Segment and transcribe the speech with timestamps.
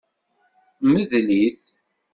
[0.91, 1.61] Mdel-it.